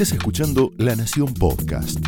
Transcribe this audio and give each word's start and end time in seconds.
Estás 0.00 0.16
escuchando 0.16 0.70
La 0.76 0.94
Nación 0.94 1.34
Podcast. 1.34 1.98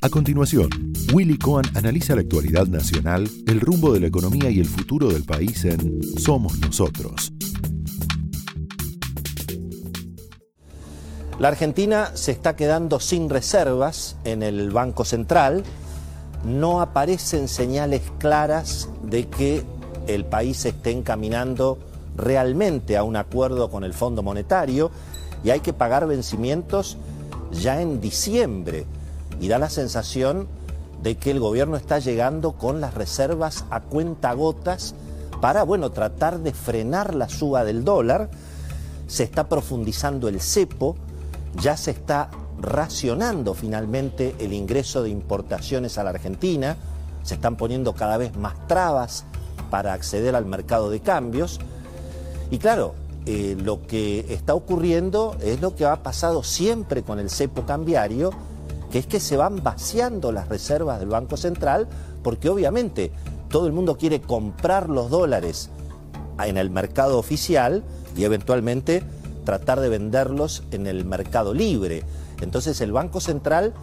A 0.00 0.08
continuación, 0.08 0.70
Willy 1.12 1.36
Cohen 1.36 1.66
analiza 1.74 2.14
la 2.14 2.22
actualidad 2.22 2.68
nacional, 2.68 3.28
el 3.46 3.60
rumbo 3.60 3.92
de 3.92 4.00
la 4.00 4.06
economía 4.06 4.48
y 4.48 4.60
el 4.60 4.64
futuro 4.64 5.08
del 5.08 5.24
país 5.24 5.62
en 5.66 6.00
Somos 6.18 6.58
Nosotros. 6.58 7.34
La 11.38 11.48
Argentina 11.48 12.12
se 12.14 12.32
está 12.32 12.56
quedando 12.56 12.98
sin 12.98 13.28
reservas 13.28 14.16
en 14.24 14.42
el 14.42 14.70
Banco 14.70 15.04
Central. 15.04 15.64
No 16.46 16.80
aparecen 16.80 17.48
señales 17.48 18.00
claras 18.18 18.88
de 19.02 19.28
que 19.28 19.64
el 20.06 20.24
país 20.24 20.64
esté 20.64 20.92
encaminando 20.92 21.78
realmente 22.16 22.96
a 22.96 23.02
un 23.02 23.16
acuerdo 23.16 23.70
con 23.70 23.84
el 23.84 23.92
Fondo 23.92 24.22
Monetario 24.22 24.90
y 25.44 25.50
hay 25.50 25.60
que 25.60 25.72
pagar 25.72 26.06
vencimientos 26.06 26.96
ya 27.52 27.80
en 27.80 28.00
diciembre. 28.00 28.86
Y 29.40 29.48
da 29.48 29.58
la 29.58 29.70
sensación 29.70 30.48
de 31.02 31.16
que 31.16 31.30
el 31.30 31.40
gobierno 31.40 31.76
está 31.76 31.98
llegando 31.98 32.52
con 32.52 32.80
las 32.80 32.94
reservas 32.94 33.64
a 33.70 33.80
cuentagotas 33.80 34.94
para, 35.40 35.62
bueno, 35.62 35.90
tratar 35.90 36.40
de 36.40 36.52
frenar 36.52 37.14
la 37.14 37.28
suba 37.28 37.64
del 37.64 37.84
dólar. 37.84 38.30
Se 39.06 39.24
está 39.24 39.48
profundizando 39.48 40.28
el 40.28 40.40
cepo, 40.40 40.96
ya 41.60 41.76
se 41.76 41.92
está 41.92 42.30
racionando 42.60 43.54
finalmente 43.54 44.34
el 44.38 44.52
ingreso 44.52 45.02
de 45.02 45.08
importaciones 45.08 45.96
a 45.96 46.04
la 46.04 46.10
Argentina, 46.10 46.76
se 47.22 47.34
están 47.34 47.56
poniendo 47.56 47.94
cada 47.94 48.18
vez 48.18 48.36
más 48.36 48.54
trabas 48.68 49.24
para 49.70 49.94
acceder 49.94 50.36
al 50.36 50.44
mercado 50.44 50.90
de 50.90 51.00
cambios. 51.00 51.58
Y 52.50 52.58
claro, 52.58 52.94
eh, 53.26 53.56
lo 53.62 53.86
que 53.86 54.26
está 54.30 54.54
ocurriendo 54.54 55.36
es 55.42 55.60
lo 55.60 55.74
que 55.76 55.84
ha 55.84 56.02
pasado 56.02 56.42
siempre 56.42 57.02
con 57.02 57.18
el 57.18 57.30
cepo 57.30 57.66
cambiario, 57.66 58.30
que 58.90 58.98
es 58.98 59.06
que 59.06 59.20
se 59.20 59.36
van 59.36 59.62
vaciando 59.62 60.32
las 60.32 60.48
reservas 60.48 60.98
del 61.00 61.10
Banco 61.10 61.36
Central, 61.36 61.86
porque 62.22 62.48
obviamente 62.48 63.12
todo 63.48 63.66
el 63.66 63.72
mundo 63.72 63.96
quiere 63.96 64.20
comprar 64.20 64.88
los 64.88 65.10
dólares 65.10 65.70
en 66.42 66.56
el 66.56 66.70
mercado 66.70 67.18
oficial 67.18 67.84
y 68.16 68.24
eventualmente 68.24 69.02
tratar 69.44 69.80
de 69.80 69.88
venderlos 69.88 70.62
en 70.70 70.86
el 70.86 71.04
mercado 71.04 71.52
libre. 71.52 72.04
Entonces 72.40 72.80
el 72.80 72.92
Banco 72.92 73.20
Central 73.20 73.74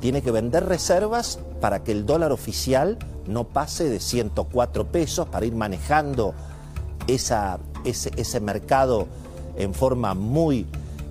tiene 0.00 0.22
que 0.22 0.30
vender 0.30 0.66
reservas 0.66 1.40
para 1.60 1.82
que 1.82 1.92
el 1.92 2.06
dólar 2.06 2.30
oficial 2.30 2.98
no 3.26 3.44
pase 3.44 3.88
de 3.88 4.00
104 4.00 4.86
pesos 4.86 5.28
para 5.28 5.46
ir 5.46 5.54
manejando 5.54 6.34
esa, 7.06 7.58
ese, 7.84 8.10
ese 8.16 8.40
mercado 8.40 9.06
en 9.56 9.74
forma 9.74 10.14
muy, 10.14 10.66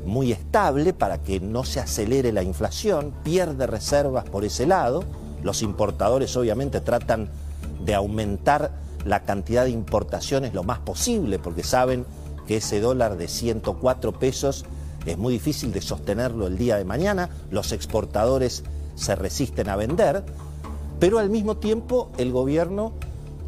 muy 0.06 0.32
estable 0.32 0.94
para 0.94 1.20
que 1.20 1.40
no 1.40 1.64
se 1.64 1.80
acelere 1.80 2.32
la 2.32 2.44
inflación, 2.44 3.14
pierde 3.24 3.68
reservas 3.68 4.26
por 4.26 4.44
ese 4.46 4.66
lado. 4.66 5.04
Los 5.42 5.62
importadores 5.62 6.36
obviamente 6.36 6.82
tratan 6.82 7.30
de 7.86 7.96
aumentar 7.96 8.72
la 9.06 9.24
cantidad 9.24 9.66
de 9.66 9.72
importaciones 9.72 10.54
lo 10.54 10.64
más 10.64 10.80
posible 10.80 11.40
porque 11.40 11.64
saben 11.64 12.06
que 12.48 12.58
ese 12.58 12.80
dólar 12.80 13.18
de 13.18 13.28
104 13.28 14.14
pesos 14.14 14.66
es 15.06 15.18
muy 15.18 15.34
difícil 15.34 15.72
de 15.74 15.82
sostenerlo 15.82 16.48
el 16.48 16.58
día 16.58 16.78
de 16.78 16.86
mañana, 16.86 17.30
los 17.52 17.72
exportadores 17.72 18.64
se 18.96 19.16
resisten 19.16 19.70
a 19.70 19.76
vender, 19.76 20.24
pero 21.00 21.20
al 21.20 21.30
mismo 21.30 21.58
tiempo 21.58 22.10
el 22.18 22.32
gobierno 22.32 22.94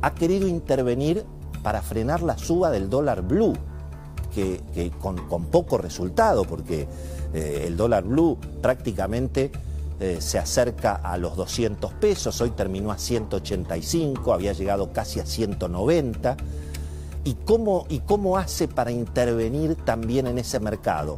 ha 0.02 0.14
querido 0.14 0.48
intervenir 0.48 1.26
para 1.66 1.82
frenar 1.82 2.22
la 2.22 2.38
suba 2.38 2.70
del 2.70 2.92
dólar 2.92 3.24
blue, 3.24 3.56
que, 4.36 4.92
con, 5.02 5.46
poco 5.46 5.80
resultado, 5.80 6.44
porque 6.44 6.88
eh, 7.34 7.64
el 7.66 7.76
dólar 7.76 8.04
blue 8.04 8.38
prácticamente 8.62 9.52
eh, 10.00 10.18
se 10.20 10.38
acerca 10.38 10.94
a 10.94 11.18
los 11.18 11.36
200 11.36 11.92
pesos, 11.94 12.40
hoy 12.40 12.52
terminó 12.52 12.92
a 12.92 13.00
185, 13.00 14.32
había 14.32 14.54
llegado 14.54 14.94
casi 14.94 15.20
a 15.20 15.26
190. 15.26 16.38
¿Y 17.24 17.34
cómo, 17.34 17.88
¿Y 17.90 18.02
cómo 18.02 18.38
hace 18.38 18.68
para 18.68 18.92
intervenir 18.92 19.74
también 19.74 20.28
en 20.28 20.38
ese 20.38 20.60
mercado? 20.60 21.18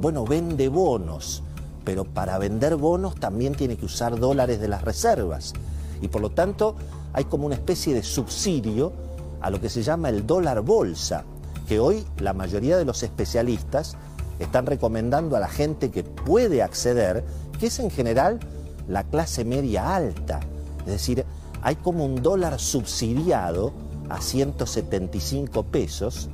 Bueno, 0.00 0.24
vende 0.24 0.68
bonos, 0.68 1.42
pero 1.84 2.04
para 2.04 2.38
vender 2.38 2.76
bonos 2.76 3.16
también 3.16 3.56
tiene 3.56 3.76
que 3.76 3.86
usar 3.86 4.16
dólares 4.16 4.60
de 4.60 4.68
las 4.68 4.82
reservas 4.82 5.54
y 6.00 6.06
por 6.06 6.22
lo 6.22 6.30
tanto 6.30 6.76
hay 7.12 7.24
como 7.24 7.46
una 7.46 7.56
especie 7.56 7.94
de 7.94 8.04
subsidio 8.04 9.07
a 9.40 9.50
lo 9.50 9.60
que 9.60 9.68
se 9.68 9.82
llama 9.82 10.08
el 10.08 10.26
dólar 10.26 10.62
bolsa, 10.62 11.24
que 11.68 11.80
hoy 11.80 12.04
la 12.18 12.32
mayoría 12.32 12.76
de 12.76 12.84
los 12.84 13.02
especialistas 13.02 13.96
están 14.38 14.66
recomendando 14.66 15.36
a 15.36 15.40
la 15.40 15.48
gente 15.48 15.90
que 15.90 16.04
puede 16.04 16.62
acceder, 16.62 17.24
que 17.58 17.66
es 17.66 17.78
en 17.78 17.90
general 17.90 18.40
la 18.88 19.04
clase 19.04 19.44
media 19.44 19.94
alta. 19.94 20.40
Es 20.80 20.92
decir, 20.92 21.24
hay 21.62 21.76
como 21.76 22.04
un 22.04 22.22
dólar 22.22 22.58
subsidiado 22.58 23.72
a 24.08 24.20
175 24.20 25.64
pesos 25.64 26.30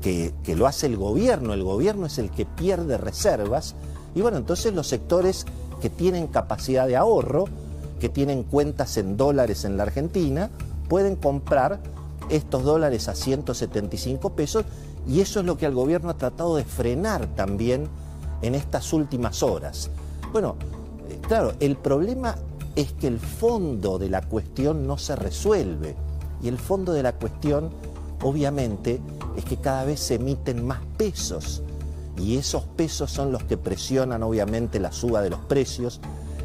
que, 0.00 0.32
que, 0.42 0.56
lo 0.56 0.66
hace 0.66 0.86
el 0.86 0.96
gobierno. 0.96 1.52
El 1.52 1.62
gobierno 1.62 2.06
es 2.06 2.18
el 2.18 2.30
que 2.30 2.46
pierde 2.46 2.96
reservas. 2.96 3.74
Y 4.14 4.20
bueno, 4.20 4.38
entonces 4.38 4.72
los 4.72 4.86
sectores 4.86 5.46
que 5.80 5.90
tienen 5.90 6.28
capacidad 6.28 6.86
de 6.86 6.96
ahorro 6.96 7.44
que 8.02 8.08
tienen 8.08 8.42
cuentas 8.42 8.96
en 8.96 9.16
dólares 9.16 9.64
en 9.64 9.76
la 9.76 9.84
Argentina 9.84 10.50
pueden 10.88 11.14
comprar 11.14 11.80
estos 12.32 12.64
dólares 12.64 13.08
a 13.08 13.14
175 13.14 14.30
pesos 14.30 14.64
y 15.06 15.20
eso 15.20 15.40
es 15.40 15.46
lo 15.46 15.58
que 15.58 15.66
el 15.66 15.74
gobierno 15.74 16.10
ha 16.10 16.16
tratado 16.16 16.56
de 16.56 16.64
frenar 16.64 17.26
también 17.34 17.88
en 18.40 18.54
estas 18.54 18.92
últimas 18.92 19.42
horas. 19.42 19.90
Bueno, 20.32 20.56
eh, 21.08 21.18
claro, 21.28 21.52
el 21.60 21.76
problema 21.76 22.36
es 22.74 22.92
que 22.94 23.06
el 23.06 23.20
fondo 23.20 23.98
de 23.98 24.08
la 24.08 24.22
cuestión 24.22 24.86
no 24.86 24.96
se 24.96 25.14
resuelve 25.14 25.94
y 26.42 26.48
el 26.48 26.58
fondo 26.58 26.92
de 26.92 27.02
la 27.02 27.12
cuestión 27.12 27.70
obviamente 28.22 29.00
es 29.36 29.44
que 29.44 29.58
cada 29.58 29.84
vez 29.84 30.00
se 30.00 30.14
emiten 30.14 30.64
más 30.66 30.80
pesos 30.96 31.62
y 32.16 32.38
esos 32.38 32.64
pesos 32.64 33.10
son 33.10 33.30
los 33.30 33.44
que 33.44 33.58
presionan 33.58 34.22
obviamente 34.22 34.80
la 34.80 34.92
suba 34.92 35.20
de 35.20 35.30
los 35.30 35.40
precios 35.40 36.00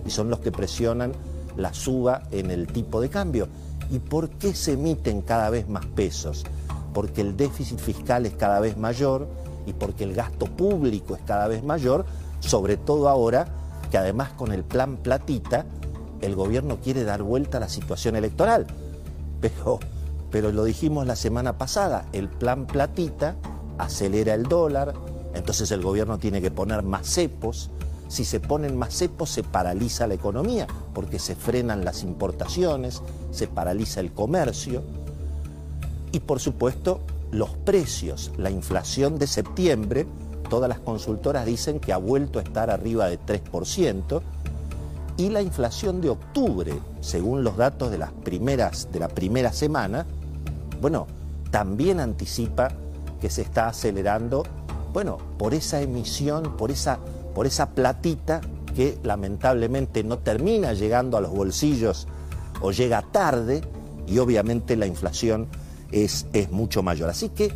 y 0.06 0.10
son 0.10 0.30
los 0.30 0.40
que 0.40 0.52
presionan 0.52 1.14
la 1.56 1.74
suba 1.74 2.24
en 2.32 2.52
el 2.52 2.68
tipo 2.68 3.00
de 3.02 3.10
cambio. 3.10 3.48
¿Y 3.90 4.00
por 4.00 4.30
qué 4.30 4.54
se 4.54 4.74
emiten 4.74 5.22
cada 5.22 5.50
vez 5.50 5.68
más 5.70 5.86
pesos? 5.86 6.46
Porque 6.94 7.22
el 7.22 7.38
déficit 7.38 7.80
fiscal 7.80 8.26
es 8.26 8.34
cada 8.34 8.60
vez 8.60 8.78
mayor 8.78 9.28
y 9.66 9.74
porque 9.74 10.04
el 10.04 10.14
gasto 10.14 10.46
público 10.46 11.16
es 11.16 11.22
cada 11.26 11.48
vez 11.48 11.64
mayor, 11.64 12.06
sobre 12.40 12.78
todo 12.78 13.10
ahora 13.10 13.48
que 13.92 13.98
además 13.98 14.30
con 14.32 14.52
el 14.52 14.64
plan 14.64 14.98
platita 14.98 15.66
el 16.22 16.36
gobierno 16.36 16.78
quiere 16.78 17.04
dar 17.04 17.24
vuelta 17.24 17.58
a 17.58 17.62
la 17.62 17.70
situación 17.70 18.16
electoral. 18.16 18.66
Pero, 19.40 19.80
pero 20.32 20.52
lo 20.52 20.64
dijimos 20.64 21.06
la 21.06 21.16
semana 21.16 21.58
pasada, 21.58 22.06
el 22.12 22.28
plan 22.28 22.66
platita 22.66 23.36
acelera 23.78 24.34
el 24.34 24.44
dólar, 24.44 24.94
entonces 25.34 25.72
el 25.72 25.82
gobierno 25.82 26.18
tiene 26.18 26.42
que 26.42 26.52
poner 26.52 26.84
más 26.84 27.08
cepos, 27.08 27.70
si 28.08 28.26
se 28.26 28.40
ponen 28.40 28.78
más 28.78 28.94
cepos 28.94 29.30
se 29.30 29.44
paraliza 29.44 30.08
la 30.08 30.14
economía 30.14 30.68
porque 30.94 31.20
se 31.20 31.36
frenan 31.36 31.84
las 31.84 32.04
importaciones, 32.04 33.02
se 33.32 33.48
paraliza 33.48 34.00
el 34.00 34.12
comercio. 34.12 34.84
Y 36.12 36.20
por 36.22 36.40
supuesto 36.40 37.02
los 37.32 37.50
precios, 37.50 38.32
la 38.38 38.50
inflación 38.50 39.20
de 39.20 39.28
septiembre, 39.28 40.08
todas 40.50 40.70
las 40.70 40.80
consultoras 40.80 41.46
dicen 41.46 41.80
que 41.80 41.92
ha 41.92 41.98
vuelto 41.98 42.40
a 42.40 42.44
estar 42.44 42.70
arriba 42.70 43.10
de 43.10 43.20
3% 43.20 44.22
y 45.18 45.30
la 45.30 45.42
inflación 45.42 46.00
de 46.00 46.10
octubre, 46.10 46.74
según 47.02 47.44
los 47.44 47.58
datos 47.58 47.92
de 47.92 47.98
las 47.98 48.12
primeras 48.12 48.90
de 48.92 49.00
la 49.00 49.10
primera 49.10 49.52
semana, 49.52 50.06
bueno, 50.80 51.08
también 51.52 52.00
anticipa 52.00 52.70
que 53.20 53.30
se 53.30 53.42
está 53.42 53.68
acelerando, 53.68 54.44
bueno, 54.94 55.18
por 55.38 55.54
esa 55.54 55.82
emisión, 55.82 56.56
por 56.56 56.70
esa 56.70 57.00
por 57.38 57.46
esa 57.46 57.70
platita 57.70 58.42
que 58.76 58.98
lamentablemente 59.04 60.04
no 60.04 60.18
termina 60.18 60.74
llegando 60.74 61.18
a 61.18 61.22
los 61.22 61.30
bolsillos 61.30 62.08
o 62.62 62.72
llega 62.72 63.04
tarde 63.04 63.62
y 64.08 64.18
obviamente 64.18 64.76
la 64.76 64.88
inflación 64.88 65.46
es, 65.92 66.26
es 66.34 66.50
mucho 66.50 66.82
mayor. 66.82 67.12
Así 67.12 67.30
que 67.30 67.54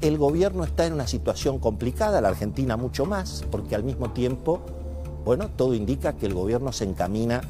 el 0.00 0.16
gobierno 0.16 0.64
está 0.64 0.86
en 0.86 0.94
una 0.94 1.06
situación 1.06 1.58
complicada, 1.58 2.22
la 2.22 2.28
Argentina 2.28 2.78
mucho 2.78 3.04
más, 3.04 3.44
porque 3.50 3.74
al 3.74 3.84
mismo 3.84 4.12
tiempo, 4.12 4.62
bueno, 5.26 5.50
todo 5.50 5.74
indica 5.74 6.14
que 6.14 6.24
el 6.24 6.32
gobierno 6.32 6.72
se 6.72 6.84
encamina 6.84 7.42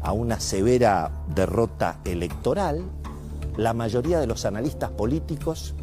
a 0.00 0.12
una 0.12 0.40
severa 0.40 1.10
derrota 1.34 2.00
electoral. 2.06 2.84
La 3.58 3.74
mayoría 3.74 4.18
de 4.18 4.26
los 4.26 4.46
analistas 4.46 4.92
políticos 4.92 5.74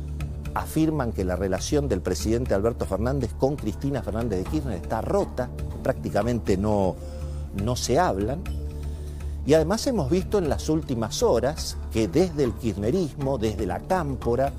afirman 0.56 1.12
que 1.12 1.26
la 1.26 1.36
relación 1.36 1.88
del 1.88 2.02
presidente 2.02 2.54
Alberto 2.54 2.86
Fernández 2.86 3.32
con 3.38 3.58
Cristina 3.58 4.02
Fernández 4.02 4.44
de 4.44 4.50
Kirchner 4.50 4.82
está 4.82 5.02
rota, 5.02 5.50
prácticamente 5.84 6.58
no, 6.58 6.96
no 7.64 7.76
se 7.76 8.00
hablan. 8.00 8.42
Y 9.46 9.54
además 9.54 9.86
hemos 9.86 10.10
visto 10.10 10.40
en 10.40 10.50
las 10.50 10.70
últimas 10.70 11.22
horas 11.22 11.78
que 11.92 12.08
desde 12.08 12.46
el 12.46 12.54
kirchnerismo, 12.54 13.38
desde 13.38 13.68
la 13.68 13.82
cámpora, 13.82 14.52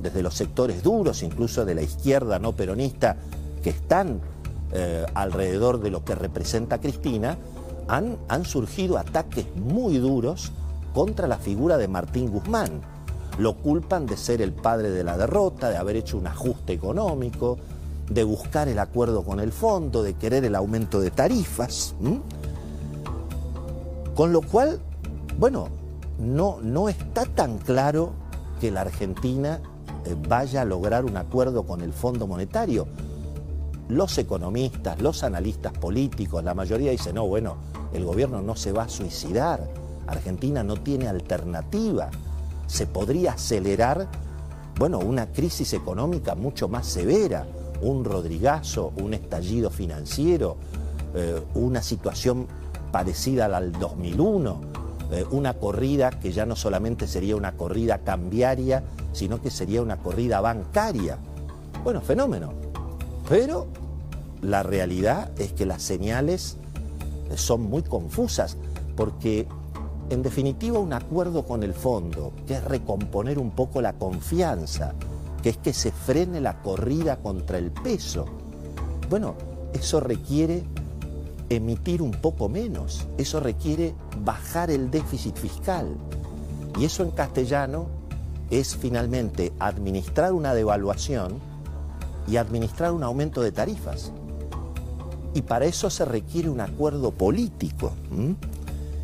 desde 0.00 0.22
los 0.22 0.34
sectores 0.34 0.82
duros, 0.82 1.22
incluso 1.22 1.64
de 1.64 1.74
la 1.74 1.82
izquierda 1.82 2.38
no 2.38 2.52
peronista, 2.52 3.16
que 3.62 3.70
están 3.70 4.20
eh, 4.72 5.04
alrededor 5.14 5.80
de 5.80 5.90
lo 5.90 6.04
que 6.04 6.14
representa 6.14 6.80
Cristina, 6.80 7.38
han, 7.88 8.18
han 8.28 8.44
surgido 8.44 8.98
ataques 8.98 9.46
muy 9.56 9.98
duros 9.98 10.52
contra 10.94 11.26
la 11.26 11.38
figura 11.38 11.78
de 11.78 11.88
Martín 11.88 12.30
Guzmán. 12.30 12.82
Lo 13.40 13.54
culpan 13.54 14.04
de 14.04 14.18
ser 14.18 14.42
el 14.42 14.52
padre 14.52 14.90
de 14.90 15.02
la 15.02 15.16
derrota, 15.16 15.70
de 15.70 15.78
haber 15.78 15.96
hecho 15.96 16.18
un 16.18 16.26
ajuste 16.26 16.74
económico, 16.74 17.56
de 18.10 18.22
buscar 18.22 18.68
el 18.68 18.78
acuerdo 18.78 19.24
con 19.24 19.40
el 19.40 19.50
fondo, 19.50 20.02
de 20.02 20.12
querer 20.12 20.44
el 20.44 20.54
aumento 20.54 21.00
de 21.00 21.10
tarifas. 21.10 21.94
Con 24.14 24.34
lo 24.34 24.42
cual, 24.42 24.78
bueno, 25.38 25.68
no, 26.18 26.58
no 26.60 26.90
está 26.90 27.24
tan 27.24 27.56
claro 27.56 28.12
que 28.60 28.70
la 28.70 28.82
Argentina 28.82 29.58
eh, 30.04 30.14
vaya 30.28 30.60
a 30.60 30.64
lograr 30.66 31.06
un 31.06 31.16
acuerdo 31.16 31.62
con 31.62 31.80
el 31.80 31.94
Fondo 31.94 32.26
Monetario. 32.26 32.88
Los 33.88 34.18
economistas, 34.18 35.00
los 35.00 35.22
analistas 35.22 35.72
políticos, 35.72 36.44
la 36.44 36.52
mayoría 36.52 36.90
dicen, 36.90 37.14
no, 37.14 37.26
bueno, 37.26 37.56
el 37.94 38.04
gobierno 38.04 38.42
no 38.42 38.54
se 38.54 38.72
va 38.72 38.82
a 38.82 38.88
suicidar, 38.90 39.66
Argentina 40.06 40.62
no 40.62 40.76
tiene 40.76 41.08
alternativa, 41.08 42.10
se 42.70 42.86
podría 42.86 43.32
acelerar, 43.32 44.06
bueno, 44.78 45.00
una 45.00 45.26
crisis 45.26 45.72
económica 45.72 46.36
mucho 46.36 46.68
más 46.68 46.86
severa, 46.86 47.44
un 47.82 48.04
rodrigazo, 48.04 48.92
un 48.96 49.12
estallido 49.12 49.70
financiero, 49.70 50.56
eh, 51.14 51.42
una 51.54 51.82
situación 51.82 52.46
parecida 52.92 53.46
a 53.46 53.48
la 53.48 53.60
del 53.60 53.72
2001, 53.72 54.60
eh, 55.10 55.24
una 55.32 55.54
corrida 55.54 56.10
que 56.10 56.30
ya 56.30 56.46
no 56.46 56.54
solamente 56.54 57.08
sería 57.08 57.34
una 57.34 57.56
corrida 57.56 57.98
cambiaria, 57.98 58.84
sino 59.12 59.42
que 59.42 59.50
sería 59.50 59.82
una 59.82 59.96
corrida 59.96 60.40
bancaria. 60.40 61.18
Bueno, 61.82 62.00
fenómeno. 62.00 62.52
Pero 63.28 63.66
la 64.42 64.62
realidad 64.62 65.32
es 65.38 65.52
que 65.52 65.66
las 65.66 65.82
señales 65.82 66.56
son 67.34 67.62
muy 67.62 67.82
confusas, 67.82 68.56
porque 68.96 69.48
en 70.10 70.22
definitiva 70.22 70.78
un 70.80 70.92
acuerdo 70.92 71.44
con 71.46 71.62
el 71.62 71.72
fondo, 71.72 72.32
que 72.46 72.54
es 72.54 72.64
recomponer 72.64 73.38
un 73.38 73.52
poco 73.52 73.80
la 73.80 73.92
confianza, 73.92 74.92
que 75.40 75.50
es 75.50 75.56
que 75.56 75.72
se 75.72 75.92
frene 75.92 76.40
la 76.40 76.60
corrida 76.62 77.16
contra 77.16 77.58
el 77.58 77.70
peso. 77.70 78.26
Bueno, 79.08 79.36
eso 79.72 80.00
requiere 80.00 80.64
emitir 81.48 82.02
un 82.02 82.10
poco 82.10 82.48
menos, 82.48 83.06
eso 83.18 83.38
requiere 83.38 83.94
bajar 84.24 84.70
el 84.70 84.90
déficit 84.90 85.36
fiscal. 85.36 85.86
Y 86.78 86.84
eso 86.84 87.04
en 87.04 87.12
castellano 87.12 87.86
es 88.50 88.76
finalmente 88.76 89.52
administrar 89.60 90.32
una 90.32 90.54
devaluación 90.54 91.34
y 92.26 92.36
administrar 92.36 92.92
un 92.92 93.04
aumento 93.04 93.42
de 93.42 93.52
tarifas. 93.52 94.12
Y 95.34 95.42
para 95.42 95.66
eso 95.66 95.88
se 95.88 96.04
requiere 96.04 96.48
un 96.48 96.60
acuerdo 96.60 97.12
político. 97.12 97.92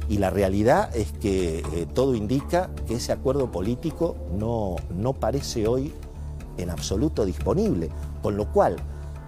Y 0.09 0.19
la 0.19 0.31
realidad 0.31 0.95
es 0.95 1.13
que 1.13 1.59
eh, 1.59 1.87
todo 1.93 2.15
indica 2.15 2.71
que 2.87 2.95
ese 2.95 3.13
acuerdo 3.13 3.51
político 3.51 4.17
no, 4.39 4.77
no 4.95 5.15
parece 5.15 5.67
hoy 5.67 5.93
en 6.59 6.71
absoluto 6.71 7.25
disponible. 7.25 7.91
Con 8.23 8.37
lo 8.37 8.51
cual, 8.53 8.77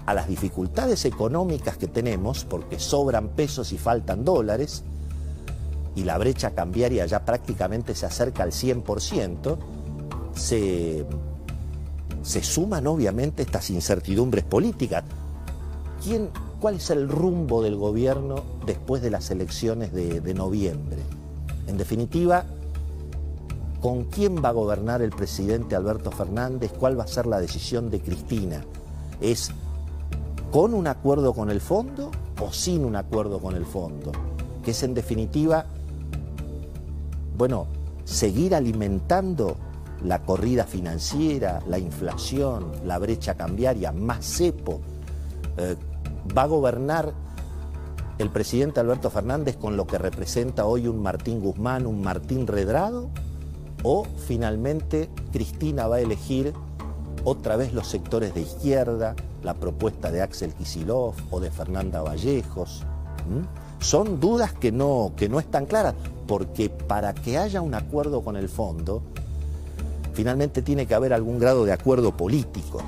a 0.06 0.14
las 0.14 0.28
dificultades 0.28 1.04
económicas 1.04 1.76
que 1.76 1.88
tenemos, 1.88 2.44
porque 2.44 2.78
sobran 2.78 3.28
pesos 3.28 3.72
y 3.72 3.78
faltan 3.78 4.25
dólares, 4.25 4.84
y 5.96 6.04
la 6.04 6.16
brecha 6.16 6.52
cambiaria 6.52 7.06
ya 7.06 7.25
prácticamente 7.25 7.94
se 7.94 8.06
acerca 8.06 8.44
al 8.44 8.52
100%, 8.52 9.58
se, 10.34 11.04
se 12.22 12.42
suman 12.44 12.86
obviamente 12.86 13.42
estas 13.42 13.69
incertidumbres 13.70 14.44
políticas. 14.44 15.02
¿Quién, 16.02 16.30
¿Cuál 16.60 16.76
es 16.76 16.90
el 16.90 17.08
rumbo 17.08 17.62
del 17.62 17.76
gobierno 17.76 18.43
después 18.66 19.00
de 19.00 19.10
las 19.10 19.31
elecciones 19.31 19.93
de, 19.93 20.34
noviembre? 20.34 20.99
En 21.69 21.78
definitiva, 21.78 22.44
¿con 23.81 24.05
quién 24.05 24.43
va 24.43 24.49
a 24.49 24.52
gobernar 24.52 25.00
el 25.00 25.10
presidente 25.10 25.76
Alberto 25.76 26.10
Fernández? 26.10 26.72
¿Cuál 26.76 26.99
va 26.99 27.05
a 27.05 27.06
ser 27.06 27.26
la 27.26 27.40
decisión 27.40 27.90
de 27.90 28.00
Cristina? 28.00 28.64
¿Es 29.20 29.52
con 30.50 30.75
un 30.75 30.88
acuerdo 30.88 31.32
con 31.32 31.49
el 31.50 31.60
fondo 31.60 32.10
o 32.40 32.52
sin 32.52 32.84
un 32.84 32.96
acuerdo 32.96 33.38
con 33.38 33.54
el 33.54 33.64
fondo? 33.64 34.11
Que 34.64 34.72
es 34.72 34.82
en 34.82 34.94
definitiva, 34.94 35.64
bueno, 37.37 37.69
seguir 38.04 38.56
alimentando 38.56 39.56
la 40.02 40.22
corrida 40.22 40.64
financiera, 40.64 41.61
la 41.69 41.78
inflación, 41.78 42.72
la 42.84 42.99
brecha 42.99 43.34
cambiaria, 43.37 43.93
más 43.93 44.25
cepo. 44.25 44.81
Eh, 45.56 45.76
va 46.36 46.42
a 46.42 46.46
gobernar 46.46 47.12
el 48.19 48.30
presidente 48.30 48.80
Alberto 48.80 49.10
Fernández 49.10 49.56
con 49.56 49.76
lo 49.76 49.86
que 49.86 49.98
representa 49.98 50.66
hoy 50.66 50.88
un 50.88 51.00
Martín 51.00 51.40
Guzmán, 51.40 51.86
un 51.86 52.02
Martín 52.02 52.46
Redrado, 52.46 53.08
o 53.84 54.04
finalmente 54.26 55.08
Cristina 55.32 55.86
va 55.86 55.96
a 55.96 56.00
elegir 56.00 56.52
otra 57.25 57.56
vez 57.56 57.72
los 57.72 57.86
sectores 57.86 58.34
de 58.34 58.40
izquierda, 58.40 59.14
la 59.42 59.54
propuesta 59.54 60.10
de 60.10 60.22
Axel 60.22 60.52
Kisilov 60.54 61.14
o 61.30 61.40
de 61.40 61.50
Fernanda 61.50 62.02
Vallejos. 62.02 62.84
Son 63.78 64.19
dudas 64.19 64.52
que 64.52 64.72
no, 64.72 65.12
que 65.16 65.28
no 65.28 65.38
están 65.38 65.66
claras, 65.66 65.94
porque 66.26 66.70
para 66.70 67.14
que 67.14 67.38
haya 67.38 67.60
un 67.60 67.75
acuerdo 67.75 68.22
con 68.22 68.36
el 68.36 68.48
fondo, 68.48 69.02
finalmente 70.14 70.62
tiene 70.62 70.86
que 70.86 70.94
haber 70.94 71.12
algún 71.12 71.38
grado 71.38 71.64
de 71.64 71.72
acuerdo 71.72 72.16
político. 72.16 72.82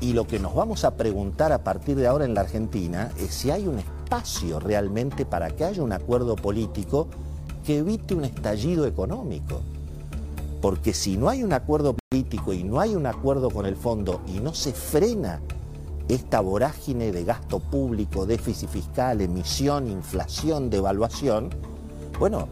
Y 0.00 0.14
lo 0.14 0.26
que 0.26 0.38
nos 0.38 0.54
vamos 0.54 0.84
a 0.84 0.96
preguntar 0.96 1.52
a 1.52 1.62
partir 1.62 1.96
de 1.96 2.06
ahora 2.06 2.24
en 2.24 2.34
la 2.34 2.40
Argentina 2.40 3.10
es 3.18 3.34
si 3.34 3.50
hay 3.50 3.66
un 3.66 3.78
espacio 3.78 4.58
realmente 4.58 5.26
para 5.26 5.50
que 5.50 5.64
haya 5.64 5.82
un 5.82 5.92
acuerdo 5.92 6.36
político 6.36 7.08
que 7.64 7.78
evite 7.78 8.14
un 8.14 8.24
estallido 8.24 8.86
económico. 8.86 9.60
Porque 10.62 10.94
si 10.94 11.16
no 11.16 11.28
hay 11.28 11.42
un 11.42 11.52
acuerdo 11.52 11.94
político 11.94 12.52
y 12.52 12.64
no 12.64 12.80
hay 12.80 12.94
un 12.94 13.06
acuerdo 13.06 13.50
con 13.50 13.66
el 13.66 13.76
fondo 13.76 14.22
y 14.26 14.40
no 14.40 14.54
se 14.54 14.72
frena 14.72 15.40
esta 16.08 16.40
vorágine 16.40 17.12
de 17.12 17.24
gasto 17.24 17.60
público, 17.60 18.26
déficit 18.26 18.68
fiscal, 18.68 19.20
emisión, 19.20 19.86
inflación, 19.86 20.70
devaluación, 20.70 21.50
bueno, 22.18 22.48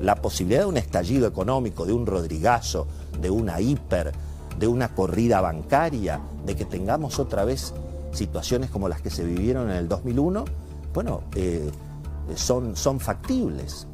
la 0.00 0.16
posibilidad 0.16 0.62
de 0.62 0.66
un 0.66 0.76
estallido 0.76 1.26
económico, 1.26 1.84
de 1.84 1.92
un 1.92 2.06
rodrigazo, 2.06 2.86
de 3.20 3.30
una 3.30 3.60
hiper, 3.60 4.12
de 4.58 4.66
una 4.66 4.94
corrida 4.94 5.40
bancaria, 5.40 6.20
de 6.44 6.56
que 6.56 6.64
tengamos 6.64 7.18
otra 7.18 7.44
vez 7.44 7.72
situaciones 8.12 8.70
como 8.70 8.88
las 8.88 9.00
que 9.00 9.10
se 9.10 9.24
vivieron 9.24 9.70
en 9.70 9.76
el 9.76 9.88
2001, 9.88 10.44
bueno, 10.94 11.22
eh, 11.34 11.70
son, 12.34 12.76
son 12.76 13.00
factibles. 13.00 13.86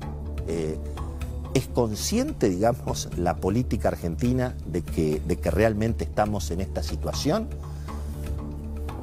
Eh, 0.46 0.78
¿Es 1.54 1.66
consciente, 1.68 2.49
digamos, 2.49 3.08
la 3.16 3.37
política 3.37 3.88
argentina 3.88 4.54
de 4.66 4.82
que, 4.82 5.20
de 5.26 5.37
que 5.37 5.50
realmente 5.50 6.04
estamos 6.04 6.50
en 6.50 6.61
esta 6.61 6.82
situación? 6.82 7.49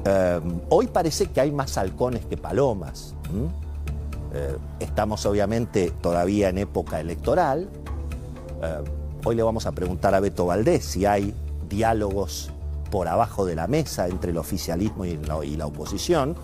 Eh, 0.04 0.40
hoy 0.68 0.86
parece 0.86 1.26
que 1.26 1.40
hay 1.40 1.50
más 1.50 1.76
halcones 1.78 2.24
que 2.26 2.36
palomas. 2.36 3.14
Estamos 4.80 5.24
obviamente 5.24 5.92
todavía 6.02 6.50
en 6.50 6.58
época 6.58 7.00
electoral. 7.00 7.70
hoy 9.24 9.34
le 9.34 9.42
vamos 9.42 9.64
a 9.64 9.72
preguntar 9.72 10.14
a 10.14 10.20
Beto 10.20 10.44
Valdés 10.44 10.84
si 10.84 11.06
hay 11.06 11.34
diálogos 11.70 12.50
por 12.90 13.08
abajo 13.08 13.44
de 13.44 13.54
la 13.54 13.66
mesa 13.66 14.08
entre 14.08 14.30
el 14.30 14.38
oficialismo 14.38 15.04
y 15.04 15.16
la, 15.56 15.66
oposición. 15.66 16.36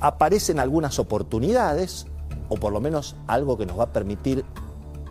Aparecen 0.00 0.58
algunas 0.58 0.98
oportunidades, 0.98 2.06
o 2.48 2.56
por 2.56 2.72
lo 2.72 2.80
menos 2.80 3.16
algo 3.26 3.56
que 3.56 3.66
nos 3.66 3.78
va 3.78 3.84
a 3.84 3.92
permitir 3.92 4.44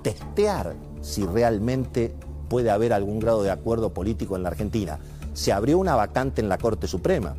testear 0.03 0.75
si 1.01 1.25
realmente 1.25 2.13
puede 2.49 2.69
haber 2.69 2.93
algún 2.93 3.19
grado 3.19 3.43
de 3.43 3.51
acuerdo 3.51 3.93
político 3.93 4.35
en 4.35 4.43
la 4.43 4.49
Argentina. 4.49 4.99
Se 5.33 5.53
abrió 5.53 5.77
una 5.77 5.95
vacante 5.95 6.41
en 6.41 6.49
la 6.49 6.57
Corte 6.57 6.87
Suprema. 6.87 7.35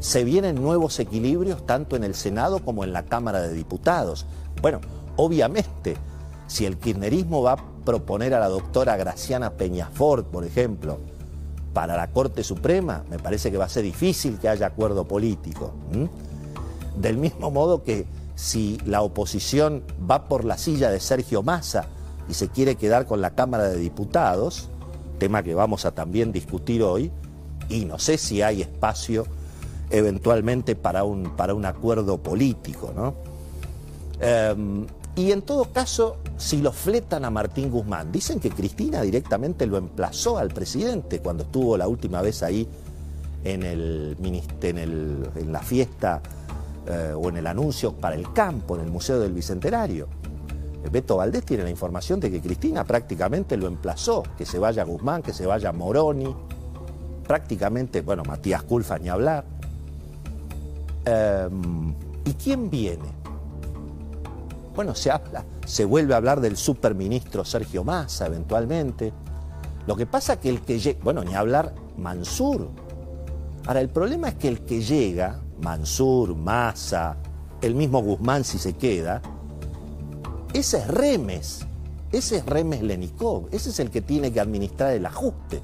Se 0.00 0.24
vienen 0.24 0.60
nuevos 0.60 0.98
equilibrios 0.98 1.64
tanto 1.64 1.96
en 1.96 2.04
el 2.04 2.14
Senado 2.14 2.58
como 2.58 2.84
en 2.84 2.92
la 2.92 3.04
Cámara 3.04 3.40
de 3.40 3.52
Diputados. 3.52 4.26
Bueno, 4.60 4.80
obviamente, 5.16 5.96
si 6.48 6.66
el 6.66 6.76
kirchnerismo 6.78 7.42
va 7.42 7.52
a 7.52 7.64
proponer 7.84 8.34
a 8.34 8.40
la 8.40 8.48
doctora 8.48 8.96
Graciana 8.96 9.50
Peñafort, 9.50 10.26
por 10.26 10.44
ejemplo, 10.44 10.98
para 11.76 11.94
la 11.94 12.06
Corte 12.06 12.42
Suprema, 12.42 13.04
me 13.10 13.18
parece 13.18 13.50
que 13.50 13.58
va 13.58 13.66
a 13.66 13.68
ser 13.68 13.82
difícil 13.82 14.38
que 14.38 14.48
haya 14.48 14.66
acuerdo 14.66 15.04
político. 15.04 15.74
Del 16.96 17.18
mismo 17.18 17.50
modo 17.50 17.82
que 17.82 18.06
si 18.34 18.78
la 18.86 19.02
oposición 19.02 19.82
va 20.10 20.26
por 20.26 20.46
la 20.46 20.56
silla 20.56 20.90
de 20.90 21.00
Sergio 21.00 21.42
Massa 21.42 21.84
y 22.30 22.32
se 22.32 22.48
quiere 22.48 22.76
quedar 22.76 23.04
con 23.04 23.20
la 23.20 23.34
Cámara 23.34 23.64
de 23.64 23.76
Diputados, 23.76 24.70
tema 25.18 25.42
que 25.42 25.54
vamos 25.54 25.84
a 25.84 25.90
también 25.90 26.32
discutir 26.32 26.82
hoy, 26.82 27.12
y 27.68 27.84
no 27.84 27.98
sé 27.98 28.16
si 28.16 28.40
hay 28.40 28.62
espacio 28.62 29.26
eventualmente 29.90 30.76
para 30.76 31.04
un, 31.04 31.36
para 31.36 31.52
un 31.52 31.66
acuerdo 31.66 32.16
político. 32.16 32.90
¿no? 32.96 33.12
Em, 34.18 34.86
y 35.16 35.32
en 35.32 35.40
todo 35.42 35.64
caso, 35.72 36.18
si 36.36 36.58
lo 36.58 36.72
fletan 36.72 37.24
a 37.24 37.30
Martín 37.30 37.70
Guzmán, 37.70 38.12
dicen 38.12 38.38
que 38.38 38.50
Cristina 38.50 39.00
directamente 39.00 39.66
lo 39.66 39.78
emplazó 39.78 40.36
al 40.36 40.50
presidente 40.50 41.20
cuando 41.20 41.44
estuvo 41.44 41.76
la 41.78 41.88
última 41.88 42.20
vez 42.20 42.42
ahí 42.42 42.68
en, 43.42 43.62
el, 43.62 44.16
en, 44.20 45.52
la 45.52 45.60
fiesta 45.60 46.20
eh, 46.86 47.14
o 47.16 47.30
en 47.30 47.38
el 47.38 47.46
anuncio 47.46 47.94
para 47.94 48.14
el 48.14 48.30
campo, 48.34 48.76
en 48.76 48.82
el 48.82 48.90
Museo 48.90 49.18
del 49.18 49.32
Bicentenario. 49.32 50.06
Beto 50.90 51.16
Valdés 51.16 51.44
tiene 51.44 51.64
la 51.64 51.70
información 51.70 52.20
de 52.20 52.30
que 52.30 52.40
Cristina 52.40 52.84
prácticamente 52.84 53.56
lo 53.56 53.66
emplazó, 53.66 54.22
que 54.36 54.44
se 54.44 54.58
vaya 54.58 54.84
Guzmán, 54.84 55.22
que 55.22 55.32
se 55.32 55.46
vaya 55.46 55.72
Moroni, 55.72 56.34
prácticamente, 57.26 58.02
bueno, 58.02 58.22
Matías 58.24 58.62
Culfa 58.64 58.98
ni 58.98 59.08
hablar. 59.08 59.44
Em, 61.06 61.94
¿Y 62.24 62.34
quién 62.34 62.68
viene? 62.68 63.16
Bueno, 64.76 64.94
se 64.94 65.10
habla, 65.10 65.42
se 65.64 65.86
vuelve 65.86 66.12
a 66.12 66.18
hablar 66.18 66.42
del 66.42 66.58
superministro 66.58 67.46
Sergio 67.46 67.82
Massa 67.82 68.26
eventualmente. 68.26 69.10
Lo 69.86 69.96
que 69.96 70.04
pasa 70.04 70.34
es 70.34 70.40
que 70.40 70.50
el 70.50 70.60
que 70.60 70.78
llega, 70.78 70.98
bueno, 71.02 71.24
ni 71.24 71.34
hablar 71.34 71.74
Mansur. 71.96 72.68
Ahora, 73.66 73.80
el 73.80 73.88
problema 73.88 74.28
es 74.28 74.34
que 74.34 74.48
el 74.48 74.60
que 74.60 74.82
llega, 74.82 75.40
Mansur, 75.62 76.36
Massa, 76.36 77.16
el 77.62 77.74
mismo 77.74 78.02
Guzmán 78.02 78.44
si 78.44 78.58
se 78.58 78.74
queda, 78.74 79.22
ese 80.52 80.78
es 80.78 80.88
Remes, 80.88 81.66
ese 82.12 82.36
es 82.36 82.46
Remes 82.46 82.82
Lenikov, 82.82 83.48
ese 83.52 83.70
es 83.70 83.80
el 83.80 83.90
que 83.90 84.02
tiene 84.02 84.30
que 84.30 84.40
administrar 84.40 84.92
el 84.92 85.06
ajuste. 85.06 85.62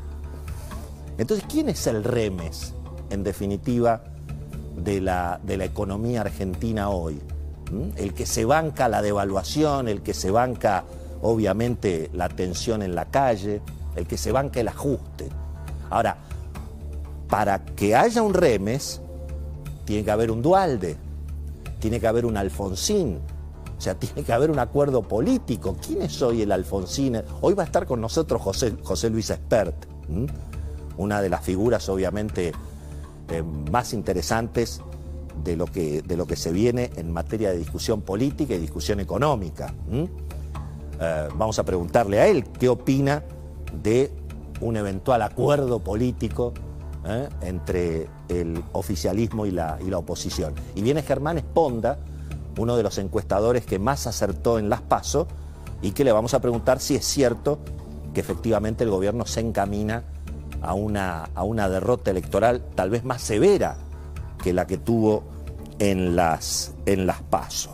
Entonces, 1.19 1.45
¿quién 1.51 1.69
es 1.69 1.87
el 1.87 2.03
Remes, 2.03 2.73
en 3.11 3.23
definitiva, 3.23 4.05
de 4.75 5.03
la, 5.03 5.39
de 5.45 5.59
la 5.59 5.67
economía 5.67 6.23
argentina 6.23 6.89
hoy? 6.89 7.21
El 7.97 8.15
que 8.15 8.27
se 8.27 8.45
banca 8.45 8.89
la 8.89 9.03
devaluación, 9.03 9.89
el 9.89 10.03
que 10.03 10.15
se 10.15 10.31
banca, 10.31 10.85
obviamente, 11.23 12.11
la 12.13 12.29
tensión 12.29 12.83
en 12.83 12.95
la 12.95 13.07
calle, 13.07 13.63
el 13.97 14.07
que 14.07 14.19
se 14.19 14.33
banca 14.33 14.61
el 14.61 14.69
ajuste. 14.69 15.29
Ahora, 15.91 16.19
para 17.29 17.65
que 17.65 17.95
haya 17.97 18.23
un 18.23 18.35
Remes, 18.35 19.01
tiene 19.85 20.05
que 20.05 20.11
haber 20.11 20.31
un 20.31 20.43
Dualde, 20.43 20.97
tiene 21.81 21.99
que 21.99 22.07
haber 22.07 22.27
un 22.27 22.37
Alfonsín, 22.37 23.21
o 23.77 23.81
sea, 23.81 23.95
tiene 23.99 24.23
que 24.23 24.33
haber 24.33 24.51
un 24.51 24.59
acuerdo 24.59 25.03
político. 25.03 25.77
¿Quién 25.85 26.03
es 26.03 26.21
hoy 26.21 26.43
el 26.43 26.53
Alfonsín? 26.53 27.23
Hoy 27.41 27.55
va 27.55 27.63
a 27.63 27.67
estar 27.67 27.87
con 27.87 28.01
nosotros 28.01 28.43
José, 28.43 28.77
José 28.83 29.09
Luis 29.09 29.31
Espert 29.31 29.87
una 30.97 31.21
de 31.21 31.29
las 31.29 31.43
figuras 31.45 31.89
obviamente 31.89 32.53
eh, 33.29 33.43
más 33.71 33.93
interesantes 33.93 34.81
de 35.45 35.57
lo, 35.57 35.67
que, 35.67 36.03
de 36.03 36.17
lo 36.17 36.27
que 36.27 36.37
se 36.37 36.53
viene 36.53 36.91
en 36.97 37.13
materia 37.13 37.51
de 37.51 37.59
discusión 37.59 38.03
política 38.03 38.55
y 38.55 38.59
discusión 38.59 39.01
económica. 39.01 39.75
Eh, 41.01 41.29
vamos 41.35 41.59
a 41.59 41.65
preguntarle 41.65 42.21
a 42.21 42.29
él 42.29 42.45
qué 42.45 42.69
opina 42.69 43.23
de 43.83 44.13
un 44.61 44.77
eventual 44.77 45.23
acuerdo 45.23 45.81
político 45.81 46.53
¿eh? 47.05 47.29
entre 47.41 48.09
el 48.29 48.63
oficialismo 48.73 49.47
y 49.47 49.51
la, 49.51 49.79
y 49.85 49.91
la 49.91 49.99
oposición. 49.99 50.55
Y 50.75 50.83
viene 50.83 51.03
Germán 51.03 51.39
Esponda, 51.39 51.99
uno 52.59 52.77
de 52.77 52.83
los 52.83 52.99
encuestadores 52.99 53.67
que 53.67 53.79
más 53.79 54.07
acertó 54.07 54.59
en 54.59 54.69
las 54.69 54.83
PASO, 54.83 55.27
y 55.81 55.91
que 55.91 56.05
le 56.05 56.13
vamos 56.13 56.33
a 56.35 56.41
preguntar 56.41 56.79
si 56.79 56.95
es 56.95 57.05
cierto 57.05 57.59
que 58.15 58.21
efectivamente 58.21 58.85
el 58.85 58.91
gobierno 58.91 59.27
se 59.27 59.41
encamina 59.41 60.05
a 60.61 60.75
una, 60.75 61.25
a 61.35 61.43
una 61.43 61.69
derrota 61.69 62.13
electoral 62.13 62.63
tal 62.77 62.91
vez 62.91 63.05
más 63.05 63.21
severa 63.21 63.77
que 64.43 64.53
la 64.53 64.67
que 64.67 64.79
tuvo 64.79 65.25
en 65.79 66.17
las, 66.17 66.73
en 66.87 67.07
las 67.07 67.23
pasos. 67.23 67.73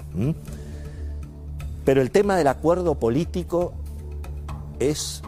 Pero 1.84 2.02
el 2.02 2.10
tema 2.10 2.36
del 2.36 2.46
acuerdo 2.46 2.96
político 2.96 3.72
es, 4.78 5.22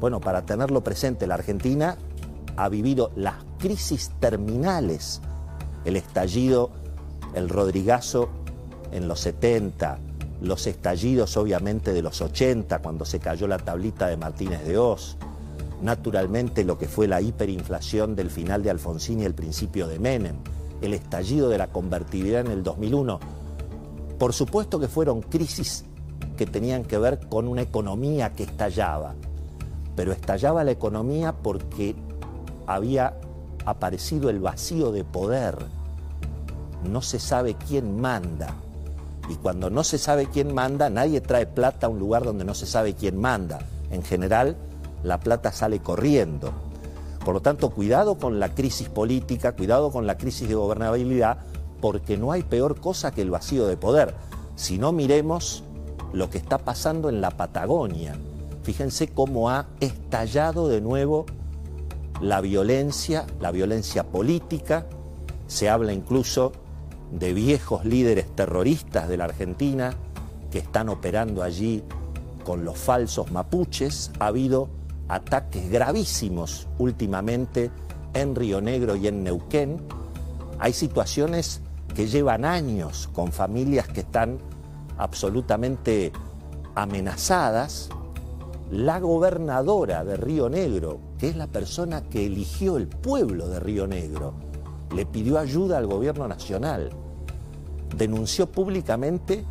bueno, 0.00 0.20
para 0.20 0.42
tenerlo 0.42 0.82
presente, 0.82 1.26
la 1.26 1.34
Argentina 1.34 1.96
ha 2.56 2.68
vivido 2.68 3.10
las 3.16 3.36
crisis 3.58 4.10
terminales, 4.20 5.20
el 5.84 5.96
estallido, 5.96 6.70
el 7.34 7.48
Rodrigazo 7.48 8.28
en 8.92 9.08
los 9.08 9.20
70, 9.20 9.98
los 10.40 10.66
estallidos 10.66 11.36
obviamente 11.36 11.92
de 11.92 12.02
los 12.02 12.20
80, 12.20 12.80
cuando 12.80 13.04
se 13.04 13.20
cayó 13.20 13.46
la 13.46 13.58
tablita 13.58 14.06
de 14.08 14.16
Martínez 14.16 14.64
de 14.64 14.78
Oz, 14.78 15.16
naturalmente 15.82 16.64
lo 16.64 16.78
que 16.78 16.88
fue 16.88 17.06
la 17.06 17.20
hiperinflación 17.20 18.16
del 18.16 18.30
final 18.30 18.62
de 18.62 18.70
Alfonsín 18.70 19.20
y 19.20 19.24
el 19.24 19.34
principio 19.34 19.86
de 19.86 19.98
Menem, 19.98 20.36
el 20.80 20.94
estallido 20.94 21.48
de 21.48 21.58
la 21.58 21.68
convertibilidad 21.68 22.40
en 22.40 22.52
el 22.52 22.62
2001. 22.62 23.20
Por 24.18 24.32
supuesto 24.32 24.78
que 24.78 24.88
fueron 24.88 25.22
crisis 25.22 25.84
que 26.36 26.46
tenían 26.46 26.84
que 26.84 26.98
ver 26.98 27.28
con 27.28 27.48
una 27.48 27.62
economía 27.62 28.32
que 28.32 28.44
estallaba, 28.44 29.14
pero 29.94 30.12
estallaba 30.12 30.64
la 30.64 30.70
economía 30.70 31.32
porque 31.32 31.94
había 32.66 33.14
aparecido 33.64 34.30
el 34.30 34.40
vacío 34.40 34.92
de 34.92 35.04
poder. 35.04 35.56
No 36.90 37.02
se 37.02 37.18
sabe 37.18 37.54
quién 37.54 38.00
manda. 38.00 38.54
Y 39.28 39.34
cuando 39.34 39.70
no 39.70 39.82
se 39.82 39.98
sabe 39.98 40.26
quién 40.26 40.54
manda, 40.54 40.88
nadie 40.88 41.20
trae 41.20 41.46
plata 41.46 41.86
a 41.86 41.90
un 41.90 41.98
lugar 41.98 42.22
donde 42.22 42.44
no 42.44 42.54
se 42.54 42.66
sabe 42.66 42.94
quién 42.94 43.18
manda. 43.18 43.58
En 43.90 44.02
general, 44.02 44.56
la 45.02 45.18
plata 45.18 45.50
sale 45.50 45.80
corriendo. 45.80 46.52
Por 47.26 47.34
lo 47.34 47.42
tanto, 47.42 47.70
cuidado 47.70 48.18
con 48.18 48.38
la 48.38 48.54
crisis 48.54 48.88
política, 48.88 49.56
cuidado 49.56 49.90
con 49.90 50.06
la 50.06 50.16
crisis 50.16 50.48
de 50.48 50.54
gobernabilidad, 50.54 51.38
porque 51.80 52.16
no 52.16 52.30
hay 52.30 52.44
peor 52.44 52.78
cosa 52.78 53.10
que 53.10 53.20
el 53.20 53.32
vacío 53.32 53.66
de 53.66 53.76
poder. 53.76 54.14
Si 54.54 54.78
no 54.78 54.92
miremos 54.92 55.64
lo 56.12 56.30
que 56.30 56.38
está 56.38 56.58
pasando 56.58 57.08
en 57.08 57.20
la 57.20 57.32
Patagonia. 57.32 58.14
Fíjense 58.62 59.08
cómo 59.08 59.50
ha 59.50 59.66
estallado 59.80 60.68
de 60.68 60.80
nuevo 60.80 61.26
la 62.20 62.40
violencia, 62.40 63.26
la 63.40 63.50
violencia 63.50 64.04
política. 64.04 64.86
Se 65.48 65.68
habla 65.68 65.92
incluso 65.92 66.52
de 67.10 67.34
viejos 67.34 67.84
líderes 67.84 68.36
terroristas 68.36 69.08
de 69.08 69.16
la 69.16 69.24
Argentina 69.24 69.94
que 70.52 70.60
están 70.60 70.88
operando 70.88 71.42
allí 71.42 71.82
con 72.44 72.64
los 72.64 72.78
falsos 72.78 73.32
mapuches. 73.32 74.12
Ha 74.20 74.28
habido 74.28 74.75
ataques 75.08 75.70
gravísimos 75.70 76.68
últimamente 76.78 77.70
en 78.14 78.34
Río 78.34 78.60
Negro 78.60 78.96
y 78.96 79.08
en 79.08 79.22
Neuquén. 79.24 79.80
Hay 80.58 80.72
situaciones 80.72 81.60
que 81.94 82.06
llevan 82.06 82.44
años 82.44 83.08
con 83.12 83.32
familias 83.32 83.88
que 83.88 84.00
están 84.00 84.38
absolutamente 84.98 86.12
amenazadas. 86.74 87.88
La 88.70 88.98
gobernadora 88.98 90.04
de 90.04 90.16
Río 90.16 90.48
Negro, 90.48 90.98
que 91.18 91.28
es 91.28 91.36
la 91.36 91.46
persona 91.46 92.02
que 92.02 92.26
eligió 92.26 92.76
el 92.76 92.88
pueblo 92.88 93.48
de 93.48 93.60
Río 93.60 93.86
Negro, 93.86 94.34
le 94.94 95.06
pidió 95.06 95.38
ayuda 95.38 95.78
al 95.78 95.86
gobierno 95.86 96.26
nacional. 96.26 96.90
Denunció 97.96 98.50
públicamente 98.50 99.44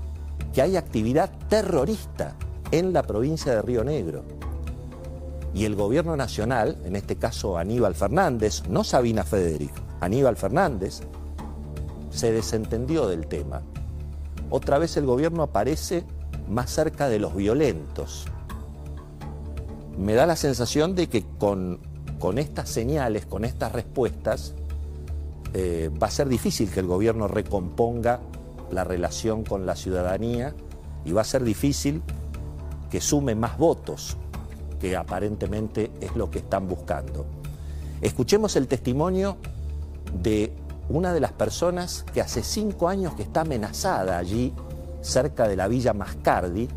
que 0.54 0.62
hay 0.62 0.76
actividad 0.76 1.32
terrorista 1.48 2.36
en 2.72 2.94
la 2.94 3.04
provincia 3.04 3.54
de 3.54 3.62
Río 3.62 3.84
Negro. 3.84 4.24
Y 5.56 5.64
el 5.64 5.76
gobierno 5.76 6.18
nacional, 6.18 6.78
en 6.84 6.98
este 6.98 7.16
caso 7.16 7.58
Aníbal 7.58 7.96
Fernández, 7.96 8.64
no 8.68 8.84
Sabina 8.84 9.24
Federico, 9.24 9.76
Aníbal 10.02 10.36
Fernández, 10.36 11.00
se 12.12 12.34
desentendió 12.34 13.08
del 13.08 13.26
tema. 13.28 13.62
Otra 14.50 14.80
vez 14.80 14.98
el 14.98 15.06
gobierno 15.06 15.44
aparece 15.44 16.04
más 16.50 16.70
cerca 16.72 17.08
de 17.08 17.20
los 17.20 17.34
violentos. 17.34 18.26
Me 19.98 20.14
da 20.14 20.26
la 20.26 20.36
sensación 20.36 20.94
de 20.94 21.08
que 21.08 21.24
con, 21.40 21.80
con 22.20 22.38
estas 22.38 22.68
señales, 22.68 23.26
con 23.26 23.46
estas 23.46 23.72
respuestas, 23.72 24.56
eh, 25.54 25.90
va 26.04 26.08
a 26.08 26.12
ser 26.12 26.28
difícil 26.28 26.70
que 26.70 26.82
el 26.82 26.88
gobierno 26.88 27.30
recomponga 27.30 28.20
la 28.72 28.84
relación 28.84 29.46
con 29.46 29.66
la 29.66 29.78
ciudadanía 29.78 30.54
y 31.06 31.14
va 31.14 31.22
a 31.22 31.26
ser 31.26 31.46
difícil 31.46 32.02
que 32.90 33.00
sume 33.00 33.36
más 33.36 33.58
votos 33.58 34.18
que 34.80 34.96
aparentemente 34.96 35.92
es 36.02 36.16
lo 36.16 36.30
que 36.30 36.40
están 36.40 36.68
buscando. 36.68 37.26
Escuchemos 38.02 38.56
el 38.56 38.68
testimonio 38.68 39.38
de 40.22 40.54
una 40.90 41.14
de 41.14 41.20
las 41.20 41.32
personas 41.32 42.06
que 42.14 42.22
hace 42.22 42.44
cinco 42.44 42.88
años 42.88 43.16
que 43.16 43.24
está 43.24 43.42
amenazada 43.42 44.18
allí, 44.18 44.54
cerca 45.02 45.48
de 45.48 45.56
la 45.56 45.68
Villa 45.68 45.94
Mascardi. 45.94 46.68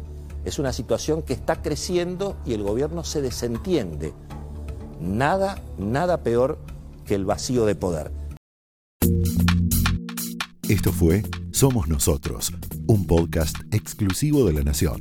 Es 0.45 0.59
una 0.59 0.73
situación 0.73 1.23
que 1.23 1.35
está 1.35 1.61
creciendo 1.61 2.37
y 2.47 2.55
el 2.55 2.63
gobierno 2.63 3.05
se 3.05 3.21
desentiende. 3.21 4.13
Nada, 5.01 5.61
nada 5.79 6.23
peor 6.23 6.59
que 7.05 7.15
el 7.15 7.25
vacío 7.25 7.67
de 7.67 7.75
poder. 7.75 8.13
Esto 10.69 10.93
fue 10.93 11.23
Somos 11.51 11.89
Nosotros, 11.89 12.53
un 12.87 13.07
podcast 13.07 13.57
exclusivo 13.73 14.45
de 14.45 14.53
la 14.53 14.63
Nación. 14.63 15.01